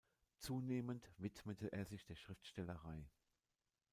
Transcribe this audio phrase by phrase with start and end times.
[0.39, 3.07] Zunehmend widmete er sich der Schriftstellerei.